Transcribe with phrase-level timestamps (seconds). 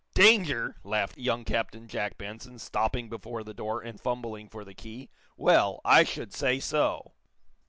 [0.15, 5.11] "Danger?" laughed young Captain Jack Benson, stopping before the door and fumbling for the key.
[5.37, 7.13] "Well, I should say so!"